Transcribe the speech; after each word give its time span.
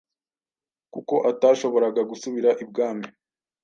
kuko 0.93 1.15
atashoboraga 1.31 2.01
gusubira 2.09 2.49
i 2.63 2.65
bwami 2.69 3.07